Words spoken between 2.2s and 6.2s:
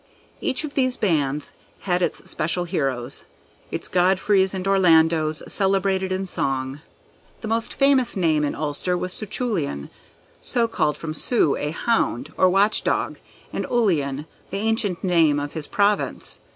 special heroes; its Godfreys and Orlandos celebrated